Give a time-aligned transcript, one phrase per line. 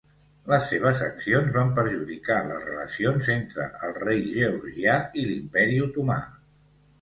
[0.51, 6.19] Les seves accions van perjudicar les relacions entre el rei georgià i l'imperi otomà.